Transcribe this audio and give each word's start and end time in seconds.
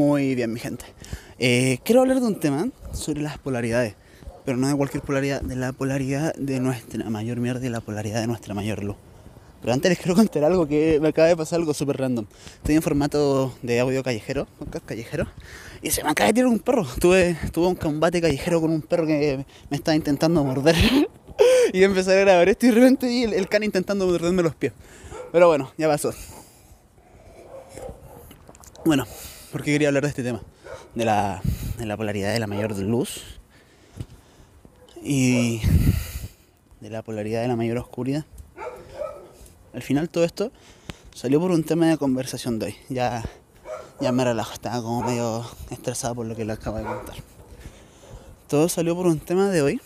Muy 0.00 0.34
bien, 0.34 0.50
mi 0.50 0.58
gente. 0.58 0.86
Eh, 1.38 1.78
quiero 1.84 2.00
hablar 2.00 2.20
de 2.20 2.26
un 2.26 2.40
tema 2.40 2.70
sobre 2.94 3.20
las 3.20 3.36
polaridades, 3.36 3.96
pero 4.46 4.56
no 4.56 4.66
de 4.66 4.74
cualquier 4.74 5.02
polaridad, 5.02 5.42
de 5.42 5.56
la 5.56 5.74
polaridad 5.74 6.34
de 6.36 6.58
nuestra 6.58 7.10
mayor 7.10 7.38
mierda 7.38 7.66
y 7.66 7.68
la 7.68 7.82
polaridad 7.82 8.22
de 8.22 8.26
nuestra 8.26 8.54
mayor 8.54 8.82
luz. 8.82 8.96
Pero 9.60 9.74
antes 9.74 9.90
les 9.90 9.98
quiero 9.98 10.14
contar 10.16 10.42
algo 10.44 10.66
que 10.66 10.98
me 11.02 11.08
acaba 11.08 11.28
de 11.28 11.36
pasar 11.36 11.58
algo 11.58 11.74
súper 11.74 11.98
random. 11.98 12.24
Estoy 12.54 12.76
en 12.76 12.80
formato 12.80 13.52
de 13.60 13.78
audio 13.78 14.02
callejero, 14.02 14.46
podcast 14.58 14.86
callejero, 14.86 15.26
y 15.82 15.90
se 15.90 16.02
me 16.02 16.08
acaba 16.08 16.28
de 16.28 16.32
tirar 16.32 16.48
un 16.48 16.60
perro. 16.60 16.86
Tuve, 16.98 17.36
tuve 17.52 17.66
un 17.66 17.74
combate 17.74 18.22
callejero 18.22 18.62
con 18.62 18.70
un 18.70 18.80
perro 18.80 19.06
que 19.06 19.44
me 19.68 19.76
estaba 19.76 19.94
intentando 19.96 20.42
morder. 20.42 20.76
y 21.74 21.82
empecé 21.82 22.12
a 22.12 22.20
grabar 22.20 22.48
esto 22.48 22.64
y 22.64 22.70
de 22.70 22.74
repente 22.74 23.12
y 23.12 23.24
el, 23.24 23.34
el 23.34 23.48
can 23.48 23.64
intentando 23.64 24.06
morderme 24.06 24.42
los 24.42 24.54
pies. 24.54 24.72
Pero 25.30 25.48
bueno, 25.48 25.70
ya 25.76 25.88
pasó. 25.88 26.14
Bueno, 28.86 29.04
¿por 29.50 29.62
qué 29.62 29.72
quería 29.72 29.88
hablar 29.88 30.04
de 30.04 30.10
este 30.10 30.22
tema? 30.22 30.40
De 30.94 31.04
la, 31.04 31.42
de 31.78 31.86
la 31.86 31.96
polaridad 31.96 32.32
de 32.32 32.38
la 32.38 32.46
mayor 32.46 32.76
luz 32.78 33.22
y 35.02 35.60
de 36.80 36.90
la 36.90 37.02
polaridad 37.02 37.42
de 37.42 37.48
la 37.48 37.56
mayor 37.56 37.78
oscuridad. 37.78 38.24
Al 39.72 39.82
final 39.82 40.08
todo 40.08 40.24
esto 40.24 40.52
salió 41.14 41.40
por 41.40 41.50
un 41.50 41.64
tema 41.64 41.88
de 41.88 41.96
conversación 41.96 42.58
de 42.58 42.66
hoy. 42.66 42.76
Ya, 42.88 43.24
ya 44.00 44.12
me 44.12 44.24
relajo, 44.24 44.52
estaba 44.52 44.82
como 44.82 45.02
medio 45.02 45.44
estresado 45.70 46.14
por 46.14 46.26
lo 46.26 46.36
que 46.36 46.44
le 46.44 46.52
acabo 46.52 46.78
de 46.78 46.84
contar. 46.84 47.16
Todo 48.48 48.68
salió 48.68 48.96
por 48.96 49.06
un 49.06 49.20
tema 49.20 49.48
de 49.48 49.62
hoy 49.62 49.80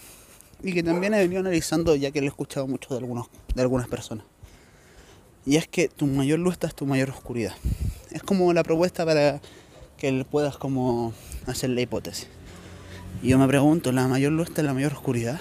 y 0.62 0.72
que 0.72 0.82
también 0.82 1.14
he 1.14 1.18
venido 1.18 1.40
analizando 1.40 1.94
ya 1.96 2.10
que 2.10 2.20
lo 2.20 2.26
he 2.26 2.28
escuchado 2.28 2.66
mucho 2.66 2.88
de, 2.90 3.00
algunos, 3.00 3.26
de 3.54 3.62
algunas 3.62 3.88
personas. 3.88 4.24
Y 5.46 5.56
es 5.56 5.68
que 5.68 5.88
tu 5.88 6.06
mayor 6.06 6.38
luz 6.38 6.56
es 6.62 6.74
tu 6.74 6.86
mayor 6.86 7.10
oscuridad. 7.10 7.54
Es 8.14 8.22
como 8.22 8.52
la 8.52 8.62
propuesta 8.62 9.04
para 9.04 9.40
que 9.96 10.24
puedas 10.30 10.56
como 10.56 11.12
hacer 11.46 11.70
la 11.70 11.80
hipótesis. 11.80 12.28
Y 13.24 13.30
yo 13.30 13.38
me 13.38 13.48
pregunto, 13.48 13.90
¿la 13.90 14.06
mayor 14.06 14.30
luz 14.30 14.50
está 14.50 14.60
en 14.60 14.68
la 14.68 14.72
mayor 14.72 14.92
oscuridad? 14.92 15.40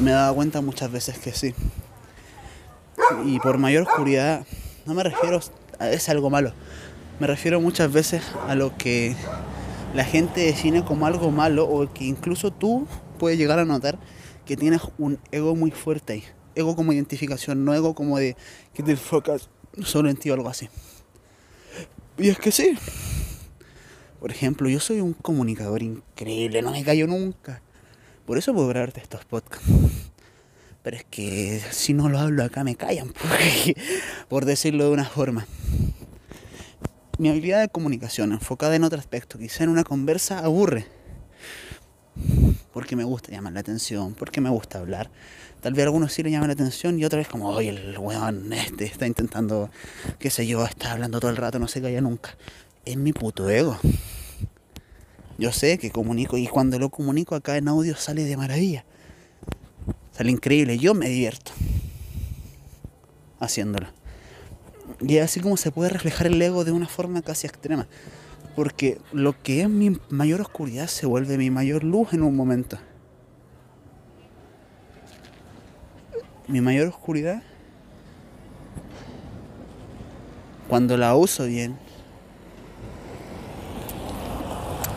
Me 0.00 0.12
he 0.12 0.14
dado 0.14 0.32
cuenta 0.36 0.60
muchas 0.60 0.92
veces 0.92 1.18
que 1.18 1.32
sí. 1.32 1.56
Y 3.24 3.40
por 3.40 3.58
mayor 3.58 3.82
oscuridad 3.82 4.46
no 4.86 4.94
me 4.94 5.02
refiero 5.02 5.40
a 5.80 5.90
es 5.90 6.08
algo 6.08 6.30
malo. 6.30 6.52
Me 7.18 7.26
refiero 7.26 7.60
muchas 7.60 7.92
veces 7.92 8.22
a 8.46 8.54
lo 8.54 8.76
que 8.76 9.16
la 9.92 10.04
gente 10.04 10.42
define 10.42 10.84
como 10.84 11.06
algo 11.06 11.32
malo 11.32 11.68
o 11.68 11.92
que 11.92 12.04
incluso 12.04 12.52
tú 12.52 12.86
puedes 13.18 13.38
llegar 13.38 13.58
a 13.58 13.64
notar 13.64 13.98
que 14.46 14.56
tienes 14.56 14.82
un 14.98 15.18
ego 15.32 15.56
muy 15.56 15.72
fuerte 15.72 16.12
ahí. 16.12 16.24
Ego 16.54 16.76
como 16.76 16.92
identificación, 16.92 17.64
no 17.64 17.74
ego 17.74 17.96
como 17.96 18.18
de 18.18 18.36
que 18.72 18.84
te 18.84 18.92
enfocas 18.92 19.48
solo 19.82 20.10
en 20.10 20.16
ti 20.16 20.30
o 20.30 20.34
algo 20.34 20.48
así. 20.48 20.68
Y 22.18 22.28
es 22.28 22.38
que 22.38 22.52
sí. 22.52 22.76
Por 24.20 24.30
ejemplo, 24.30 24.68
yo 24.68 24.80
soy 24.80 25.00
un 25.00 25.12
comunicador 25.12 25.82
increíble, 25.82 26.62
no 26.62 26.70
me 26.70 26.84
callo 26.84 27.06
nunca. 27.06 27.60
Por 28.26 28.38
eso 28.38 28.54
puedo 28.54 28.68
grabarte 28.68 29.00
estos 29.00 29.24
podcasts. 29.24 29.68
Pero 30.82 30.96
es 30.96 31.04
que 31.04 31.60
si 31.70 31.94
no 31.94 32.08
lo 32.08 32.18
hablo 32.18 32.44
acá 32.44 32.62
me 32.62 32.76
callan, 32.76 33.12
por 34.28 34.44
decirlo 34.44 34.84
de 34.84 34.90
una 34.90 35.04
forma. 35.04 35.46
Mi 37.18 37.28
habilidad 37.28 37.60
de 37.60 37.68
comunicación 37.68 38.32
enfocada 38.32 38.76
en 38.76 38.84
otro 38.84 38.98
aspecto, 38.98 39.38
quizá 39.38 39.64
en 39.64 39.70
una 39.70 39.84
conversa, 39.84 40.40
aburre. 40.40 40.86
Porque 42.74 42.96
me 42.96 43.04
gusta 43.04 43.30
llamar 43.30 43.54
la 43.54 43.60
atención, 43.60 44.14
porque 44.14 44.40
me 44.42 44.50
gusta 44.50 44.80
hablar. 44.80 45.08
Tal 45.62 45.72
vez 45.72 45.84
a 45.84 45.86
algunos 45.86 46.12
sí 46.12 46.22
le 46.22 46.30
llaman 46.30 46.48
la 46.48 46.54
atención 46.54 46.98
y 46.98 47.04
otra 47.06 47.18
vez 47.18 47.28
como, 47.28 47.48
oye, 47.48 47.70
el 47.70 47.96
weón 47.96 48.52
este 48.52 48.84
está 48.84 49.06
intentando, 49.06 49.70
qué 50.18 50.28
sé 50.28 50.46
yo, 50.46 50.62
está 50.66 50.92
hablando 50.92 51.20
todo 51.20 51.30
el 51.30 51.38
rato, 51.38 51.58
no 51.58 51.68
se 51.68 51.80
calla 51.80 52.02
nunca. 52.02 52.36
Es 52.84 52.96
mi 52.96 53.12
puto 53.12 53.48
ego. 53.48 53.78
Yo 55.38 55.52
sé 55.52 55.78
que 55.78 55.90
comunico 55.90 56.36
y 56.36 56.46
cuando 56.46 56.78
lo 56.78 56.90
comunico 56.90 57.34
acá 57.34 57.56
en 57.56 57.68
audio 57.68 57.96
sale 57.96 58.24
de 58.24 58.36
maravilla. 58.36 58.84
Sale 60.12 60.30
increíble, 60.30 60.76
yo 60.76 60.94
me 60.94 61.08
divierto 61.08 61.52
haciéndolo. 63.40 63.86
Y 65.00 65.18
así 65.18 65.40
como 65.40 65.56
se 65.56 65.70
puede 65.70 65.90
reflejar 65.90 66.26
el 66.26 66.42
ego 66.42 66.64
de 66.64 66.72
una 66.72 66.88
forma 66.88 67.22
casi 67.22 67.46
extrema. 67.46 67.86
Porque 68.54 69.00
lo 69.12 69.40
que 69.42 69.62
es 69.62 69.68
mi 69.68 69.98
mayor 70.10 70.40
oscuridad 70.40 70.86
se 70.86 71.06
vuelve 71.06 71.38
mi 71.38 71.50
mayor 71.50 71.82
luz 71.82 72.12
en 72.12 72.22
un 72.22 72.36
momento. 72.36 72.78
Mi 76.46 76.60
mayor 76.60 76.88
oscuridad, 76.88 77.42
cuando 80.68 80.96
la 80.96 81.14
uso 81.16 81.46
bien, 81.46 81.78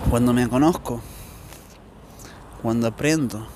cuando 0.09 0.33
me 0.33 0.47
conozco, 0.49 1.01
cuando 2.61 2.87
aprendo 2.87 3.47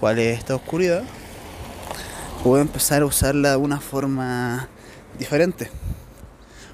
cuál 0.00 0.18
es 0.18 0.38
esta 0.38 0.54
oscuridad, 0.54 1.02
puedo 2.42 2.62
empezar 2.62 3.02
a 3.02 3.06
usarla 3.06 3.50
de 3.50 3.56
una 3.56 3.80
forma 3.80 4.68
diferente. 5.18 5.70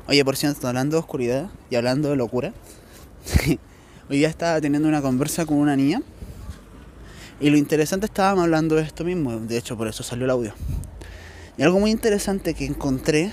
Oye, 0.09 0.25
por 0.25 0.37
cierto, 0.37 0.69
hablando 0.69 0.97
de 0.97 1.01
oscuridad 1.01 1.51
y 1.69 1.75
hablando 1.75 2.11
de 2.11 2.17
locura, 2.17 2.53
hoy 4.09 4.19
día 4.19 4.29
estaba 4.29 4.61
teniendo 4.61 4.87
una 4.87 5.03
conversa 5.03 5.45
con 5.47 5.57
una 5.57 5.75
niña 5.75 6.01
y 7.41 7.51
lo 7.51 7.57
interesante 7.57 8.07
estábamos 8.07 8.45
hablando 8.45 8.77
de 8.77 8.83
esto 8.83 9.03
mismo, 9.03 9.41
de 9.41 9.59
hecho 9.59 9.77
por 9.77 9.89
eso 9.89 10.05
salió 10.05 10.27
el 10.27 10.31
audio. 10.31 10.55
Y 11.59 11.63
algo 11.63 11.81
muy 11.81 11.91
interesante 11.91 12.55
que 12.55 12.67
encontré 12.67 13.33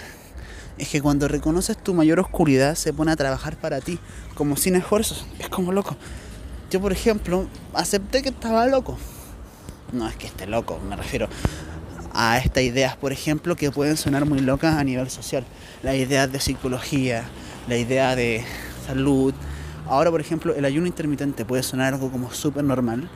es 0.79 0.89
que 0.89 0.99
cuando 0.99 1.27
reconoces 1.27 1.77
tu 1.77 1.93
mayor 1.93 2.19
oscuridad 2.19 2.73
se 2.73 2.91
pone 2.91 3.11
a 3.11 3.15
trabajar 3.15 3.55
para 3.55 3.79
ti, 3.79 3.99
como 4.33 4.57
sin 4.57 4.75
esfuerzos, 4.75 5.27
es 5.37 5.49
como 5.49 5.73
loco. 5.73 5.95
Yo, 6.71 6.81
por 6.81 6.91
ejemplo, 6.91 7.45
acepté 7.75 8.23
que 8.23 8.29
estaba 8.29 8.65
loco. 8.65 8.97
No 9.91 10.09
es 10.09 10.15
que 10.15 10.25
esté 10.25 10.47
loco, 10.47 10.79
me 10.89 10.95
refiero 10.95 11.29
a 12.13 12.37
estas 12.37 12.63
ideas, 12.63 12.95
por 12.95 13.11
ejemplo, 13.11 13.55
que 13.55 13.71
pueden 13.71 13.97
sonar 13.97 14.25
muy 14.25 14.39
locas 14.39 14.75
a 14.75 14.83
nivel 14.83 15.09
social. 15.09 15.43
Las 15.81 15.95
ideas 15.95 16.31
de 16.31 16.39
psicología, 16.39 17.23
la 17.67 17.75
idea 17.77 18.15
de 18.15 18.45
salud. 18.85 19.33
Ahora, 19.87 20.11
por 20.11 20.21
ejemplo, 20.21 20.53
el 20.53 20.63
ayuno 20.63 20.87
intermitente 20.87 21.43
puede 21.43 21.63
sonar 21.63 21.93
algo 21.93 22.11
como 22.11 22.31
súper 22.31 22.63
normal, 22.63 23.09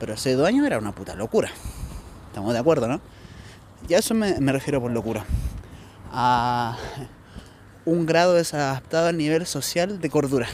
pero 0.00 0.14
hace 0.14 0.32
dos 0.34 0.48
años 0.48 0.66
era 0.66 0.78
una 0.78 0.92
puta 0.92 1.14
locura. 1.14 1.50
Estamos 2.28 2.52
de 2.54 2.58
acuerdo, 2.58 2.88
¿no? 2.88 3.00
Y 3.88 3.94
a 3.94 3.98
eso 3.98 4.14
me, 4.14 4.40
me 4.40 4.52
refiero 4.52 4.80
por 4.80 4.90
locura. 4.90 5.24
A 6.10 6.76
un 7.84 8.06
grado 8.06 8.32
desadaptado 8.32 9.08
al 9.08 9.18
nivel 9.18 9.44
social 9.46 10.00
de 10.00 10.10
cordura. 10.10 10.48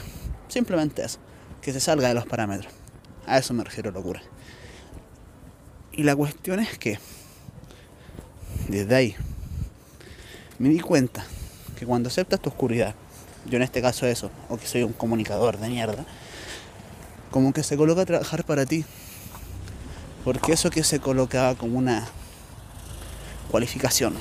Simplemente 0.49 1.03
eso. 1.03 1.19
Que 1.61 1.71
se 1.71 1.79
salga 1.79 2.09
de 2.09 2.13
los 2.13 2.25
parámetros. 2.25 2.73
A 3.25 3.37
eso 3.37 3.53
me 3.53 3.63
refiero 3.63 3.91
locura. 3.91 4.21
Y 5.93 6.03
la 6.03 6.15
cuestión 6.15 6.59
es 6.59 6.77
que 6.77 6.99
desde 8.71 8.95
ahí 8.95 9.15
me 10.61 10.69
di 10.69 10.79
cuenta 10.79 11.25
que 11.75 11.87
cuando 11.87 12.09
aceptas 12.09 12.39
tu 12.39 12.49
oscuridad, 12.49 12.93
yo 13.49 13.57
en 13.57 13.63
este 13.63 13.81
caso 13.81 14.05
eso, 14.05 14.29
o 14.47 14.57
que 14.57 14.67
soy 14.67 14.83
un 14.83 14.93
comunicador 14.93 15.57
de 15.57 15.67
mierda, 15.69 16.05
como 17.31 17.51
que 17.51 17.63
se 17.63 17.75
coloca 17.77 18.01
a 18.01 18.05
trabajar 18.05 18.43
para 18.43 18.67
ti. 18.67 18.85
Porque 20.23 20.51
eso 20.51 20.69
que 20.69 20.83
se 20.83 20.99
colocaba 20.99 21.55
como 21.55 21.79
una 21.79 22.07
cualificación, 23.49 24.13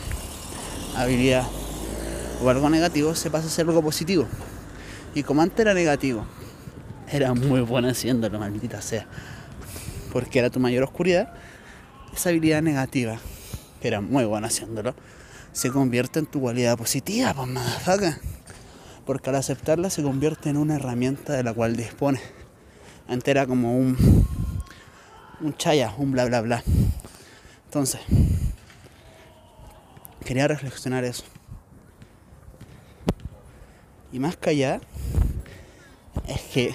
habilidad 0.97 1.47
o 2.43 2.49
algo 2.49 2.71
negativo, 2.71 3.15
se 3.15 3.31
pasa 3.31 3.49
a 3.49 3.51
ser 3.51 3.67
algo 3.67 3.83
positivo. 3.83 4.27
Y 5.15 5.25
como 5.25 5.43
antes 5.43 5.61
era 5.61 5.75
negativo, 5.75 6.25
era 7.13 7.35
muy 7.35 7.61
buena 7.61 7.91
haciéndolo, 7.91 8.39
maldita 8.39 8.81
sea. 8.81 9.07
Porque 10.11 10.39
era 10.39 10.49
tu 10.49 10.59
mayor 10.59 10.85
oscuridad, 10.85 11.35
esa 12.15 12.31
habilidad 12.31 12.63
negativa 12.63 13.21
que 13.81 13.89
era 13.89 14.01
muy 14.01 14.25
bueno 14.25 14.47
haciéndolo, 14.47 14.95
se 15.53 15.71
convierte 15.71 16.19
en 16.19 16.27
tu 16.27 16.41
cualidad 16.41 16.77
positiva, 16.77 17.35
pues 17.35 17.49
motherfucker. 17.49 18.15
Porque 19.07 19.31
al 19.31 19.37
aceptarla 19.37 19.91
se 19.91 20.03
convierte 20.03 20.51
en 20.51 20.57
una 20.57 20.77
herramienta 20.77 21.33
de 21.33 21.43
la 21.43 21.53
cual 21.53 21.77
dispone. 21.77 22.21
Antes 23.09 23.29
era 23.29 23.47
como 23.47 23.77
un, 23.77 23.97
un 25.41 25.57
chaya, 25.57 25.93
un 25.97 26.13
bla 26.13 26.27
bla 26.27 26.43
bla. 26.43 26.63
Entonces, 27.65 28.01
quería 30.25 30.47
reflexionar 30.47 31.05
eso. 31.05 31.25
Y 34.13 34.19
más 34.19 34.37
que 34.37 34.51
allá, 34.51 34.81
es 36.29 36.41
que 36.43 36.75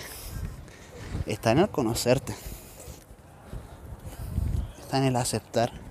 está 1.26 1.52
en 1.52 1.60
el 1.60 1.70
conocerte. 1.70 2.36
Está 4.80 4.98
en 4.98 5.06
el 5.06 5.16
aceptar 5.16 5.85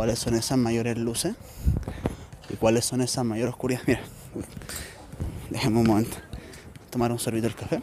cuáles 0.00 0.18
son 0.18 0.34
esas 0.34 0.56
mayores 0.56 0.96
luces 0.96 1.34
y 2.48 2.56
cuáles 2.56 2.86
son 2.86 3.02
esas 3.02 3.22
mayores 3.22 3.52
oscuridades. 3.52 3.86
Mira, 3.86 4.00
déjame 5.50 5.76
un 5.76 5.86
momento 5.86 6.16
tomar 6.88 7.12
un 7.12 7.18
sorbito 7.18 7.48
del 7.48 7.54
café. 7.54 7.82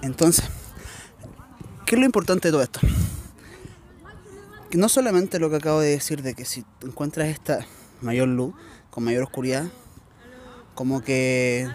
Entonces, 0.00 0.46
¿qué 1.84 1.96
es 1.96 2.00
lo 2.00 2.06
importante 2.06 2.48
de 2.48 2.52
todo 2.52 2.62
esto? 2.62 2.80
no 4.72 4.88
solamente 4.88 5.38
lo 5.38 5.50
que 5.50 5.56
acabo 5.56 5.80
de 5.80 5.90
decir 5.90 6.22
de 6.22 6.32
que 6.32 6.46
si 6.46 6.64
encuentras 6.80 7.28
esta 7.28 7.66
mayor 8.00 8.28
luz 8.28 8.54
con 8.88 9.04
mayor 9.04 9.24
oscuridad, 9.24 9.66
como 10.74 11.02
que 11.02 11.68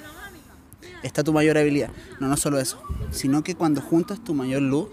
está 1.03 1.23
tu 1.23 1.33
mayor 1.33 1.57
habilidad. 1.57 1.89
No, 2.19 2.27
no 2.27 2.37
solo 2.37 2.59
eso, 2.59 2.81
sino 3.11 3.43
que 3.43 3.55
cuando 3.55 3.81
juntas 3.81 4.23
tu 4.23 4.33
mayor 4.33 4.61
luz 4.61 4.89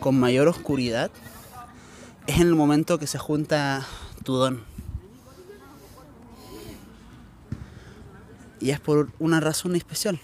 con 0.00 0.18
mayor 0.18 0.48
oscuridad, 0.48 1.10
es 2.26 2.36
en 2.36 2.48
el 2.48 2.54
momento 2.54 2.98
que 2.98 3.06
se 3.06 3.18
junta 3.18 3.86
tu 4.24 4.34
don. 4.34 4.62
Y 8.60 8.70
es 8.70 8.80
por 8.80 9.10
una 9.18 9.40
razón 9.40 9.74
especial. 9.74 10.20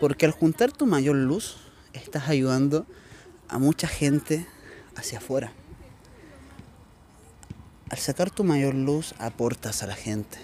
Porque 0.00 0.26
al 0.26 0.32
juntar 0.32 0.72
tu 0.72 0.86
mayor 0.86 1.16
luz, 1.16 1.56
estás 1.92 2.28
ayudando 2.28 2.86
a 3.48 3.58
mucha 3.58 3.88
gente 3.88 4.46
hacia 4.96 5.18
afuera. 5.18 5.52
Al 7.90 7.98
sacar 7.98 8.30
tu 8.30 8.44
mayor 8.44 8.74
luz, 8.74 9.14
aportas 9.18 9.82
a 9.82 9.86
la 9.86 9.94
gente. 9.94 10.38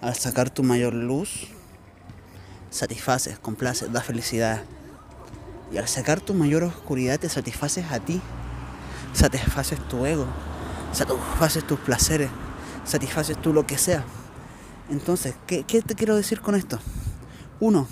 Al 0.00 0.14
sacar 0.14 0.50
tu 0.50 0.62
mayor 0.62 0.94
luz, 0.94 1.48
satisfaces, 2.72 3.38
complaces, 3.38 3.92
da 3.92 4.00
felicidad. 4.00 4.62
Y 5.72 5.78
al 5.78 5.86
sacar 5.86 6.20
tu 6.20 6.34
mayor 6.34 6.64
oscuridad, 6.64 7.20
te 7.20 7.28
satisfaces 7.28 7.90
a 7.92 8.00
ti. 8.00 8.20
Satisfaces 9.12 9.78
tu 9.88 10.04
ego. 10.04 10.26
Satisfaces 10.92 11.64
tus 11.64 11.78
placeres. 11.78 12.30
Satisfaces 12.84 13.40
tú 13.40 13.52
lo 13.52 13.66
que 13.66 13.78
sea. 13.78 14.04
Entonces, 14.90 15.34
¿qué, 15.46 15.62
¿qué 15.62 15.82
te 15.82 15.94
quiero 15.94 16.16
decir 16.16 16.40
con 16.40 16.54
esto? 16.54 16.78
Uno, 17.60 17.86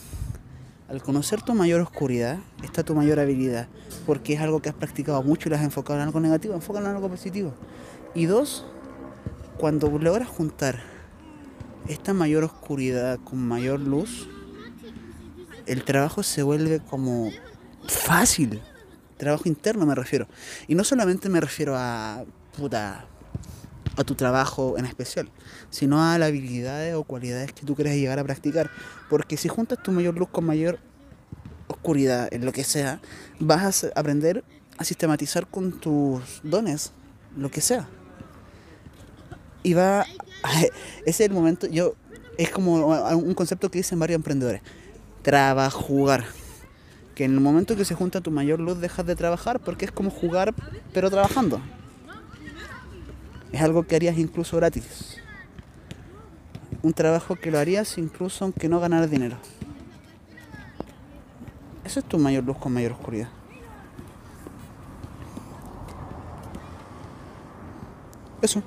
al 0.88 1.02
conocer 1.02 1.40
tu 1.42 1.54
mayor 1.54 1.80
oscuridad 1.80 2.38
está 2.64 2.82
tu 2.82 2.96
mayor 2.96 3.20
habilidad, 3.20 3.68
porque 4.06 4.34
es 4.34 4.40
algo 4.40 4.60
que 4.60 4.70
has 4.70 4.74
practicado 4.74 5.22
mucho 5.22 5.48
y 5.48 5.50
lo 5.50 5.56
has 5.56 5.62
enfocado 5.62 6.00
en 6.00 6.06
algo 6.06 6.18
negativo, 6.18 6.54
enfócalo 6.54 6.86
en 6.86 6.96
algo 6.96 7.08
positivo. 7.08 7.54
Y 8.14 8.24
dos, 8.24 8.66
cuando 9.56 9.88
logras 9.98 10.28
juntar 10.28 10.80
esta 11.86 12.12
mayor 12.12 12.42
oscuridad 12.42 13.20
con 13.22 13.38
mayor 13.46 13.78
luz, 13.78 14.28
el 15.70 15.84
trabajo 15.84 16.22
se 16.22 16.42
vuelve 16.42 16.80
como 16.80 17.30
fácil. 17.86 18.60
Trabajo 19.16 19.44
interno 19.46 19.86
me 19.86 19.94
refiero. 19.94 20.26
Y 20.66 20.74
no 20.74 20.82
solamente 20.82 21.28
me 21.28 21.40
refiero 21.40 21.76
a 21.76 22.24
puta 22.56 23.06
a 23.96 24.04
tu 24.04 24.14
trabajo 24.14 24.78
en 24.78 24.86
especial, 24.86 25.28
sino 25.68 26.02
a 26.02 26.16
las 26.18 26.28
habilidades 26.28 26.94
o 26.94 27.04
cualidades 27.04 27.52
que 27.52 27.66
tú 27.66 27.74
quieres 27.74 27.94
llegar 27.96 28.18
a 28.18 28.24
practicar. 28.24 28.70
Porque 29.08 29.36
si 29.36 29.48
juntas 29.48 29.82
tu 29.82 29.92
mayor 29.92 30.16
luz 30.18 30.28
con 30.30 30.44
mayor 30.44 30.78
oscuridad 31.68 32.28
en 32.32 32.44
lo 32.44 32.52
que 32.52 32.64
sea, 32.64 33.00
vas 33.38 33.84
a 33.84 33.88
aprender 33.94 34.44
a 34.76 34.84
sistematizar 34.84 35.46
con 35.46 35.78
tus 35.78 36.22
dones 36.42 36.92
lo 37.36 37.50
que 37.50 37.60
sea. 37.60 37.88
Y 39.62 39.74
va, 39.74 40.04
ese 41.04 41.10
es 41.10 41.20
el 41.20 41.32
momento, 41.32 41.66
yo, 41.68 41.94
es 42.38 42.50
como 42.50 42.86
un 43.14 43.34
concepto 43.34 43.70
que 43.70 43.78
dicen 43.78 43.98
varios 43.98 44.16
emprendedores, 44.16 44.62
trabajar. 45.22 46.24
Que 47.14 47.24
en 47.24 47.34
el 47.34 47.40
momento 47.40 47.76
que 47.76 47.84
se 47.84 47.94
junta 47.94 48.20
tu 48.20 48.30
mayor 48.30 48.60
luz 48.60 48.80
dejas 48.80 49.04
de 49.06 49.16
trabajar 49.16 49.60
porque 49.60 49.84
es 49.84 49.92
como 49.92 50.10
jugar 50.10 50.54
pero 50.92 51.10
trabajando. 51.10 51.60
Es 53.52 53.60
algo 53.60 53.82
que 53.82 53.96
harías 53.96 54.16
incluso 54.16 54.56
gratis. 54.56 55.18
Un 56.82 56.92
trabajo 56.92 57.36
que 57.36 57.50
lo 57.50 57.58
harías 57.58 57.98
incluso 57.98 58.44
aunque 58.44 58.68
no 58.68 58.80
ganaras 58.80 59.10
dinero. 59.10 59.36
Eso 61.84 62.00
es 62.00 62.06
tu 62.06 62.18
mayor 62.18 62.44
luz 62.44 62.56
con 62.56 62.72
mayor 62.72 62.92
oscuridad. 62.92 63.28
Eso. 68.40 68.62